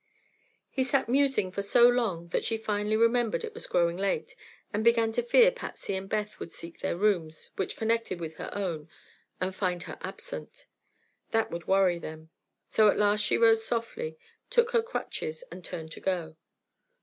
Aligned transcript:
He 0.71 0.83
sat 0.83 1.07
musing 1.07 1.51
for 1.51 1.61
so 1.61 1.87
long 1.87 2.29
that 2.29 2.43
she 2.43 2.57
finally 2.57 2.97
remembered 2.97 3.43
it 3.43 3.53
was 3.53 3.67
growing 3.67 3.97
late, 3.97 4.35
and 4.73 4.83
began 4.83 5.11
to 5.11 5.21
fear 5.21 5.51
Patsy 5.51 5.95
and 5.95 6.09
Beth 6.09 6.39
would 6.39 6.51
seek 6.51 6.79
their 6.79 6.97
rooms, 6.97 7.51
which 7.55 7.77
connected 7.77 8.19
with 8.19 8.37
her 8.37 8.49
own, 8.51 8.89
and 9.39 9.53
find 9.55 9.83
her 9.83 9.99
absent. 10.01 10.65
That 11.29 11.51
would 11.51 11.67
worry 11.67 11.99
them. 11.99 12.31
So 12.67 12.87
at 12.87 12.97
last 12.97 13.23
she 13.23 13.37
rose 13.37 13.63
softly, 13.63 14.17
took 14.49 14.71
her 14.71 14.81
crutches 14.81 15.43
and 15.51 15.63
turned 15.63 15.91
to 15.91 15.99
go. 15.99 16.35